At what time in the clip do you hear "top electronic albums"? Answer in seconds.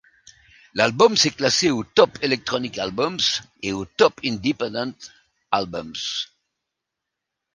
1.83-3.19